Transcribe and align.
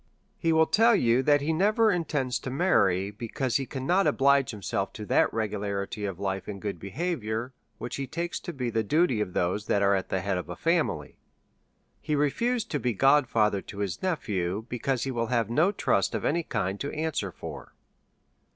He 0.39 0.51
will 0.51 0.65
tell 0.65 0.95
you 0.95 1.21
that 1.21 1.41
he 1.41 1.53
never 1.53 1.91
intends 1.91 2.39
to 2.39 2.49
mar 2.49 2.85
ry, 2.85 3.11
because 3.11 3.57
he 3.57 3.67
cannot 3.67 4.07
oblige 4.07 4.49
himself 4.49 4.91
to 4.93 5.05
that 5.05 5.31
regularity 5.31 6.05
of 6.05 6.19
life, 6.19 6.47
and 6.47 6.59
good 6.59 6.79
behaviour, 6.79 7.53
which 7.77 7.97
he 7.97 8.07
takes 8.07 8.39
to 8.39 8.51
be 8.51 8.71
the 8.71 8.79
h2 8.79 8.81
loo 8.81 8.81
A 8.81 8.89
SERIOUS 8.89 8.89
CALL 8.89 8.89
TO 8.89 9.05
A 9.05 9.07
duty 9.07 9.21
of 9.21 9.33
those 9.35 9.65
that 9.67 9.81
are 9.83 9.93
at 9.93 10.09
the 10.09 10.21
head 10.21 10.39
of 10.39 10.49
a 10.49 10.55
family. 10.55 11.17
He 12.01 12.15
re 12.15 12.31
fused 12.31 12.71
to 12.71 12.79
be 12.79 12.93
godfather 12.93 13.61
to 13.61 13.77
his 13.77 14.01
nephew, 14.01 14.65
because 14.69 15.03
he 15.03 15.11
will 15.11 15.27
have 15.27 15.51
no 15.51 15.71
trust 15.71 16.15
of 16.15 16.25
any 16.25 16.41
kind 16.41 16.79
to 16.79 16.91
answer 16.91 17.31
for. 17.31 17.73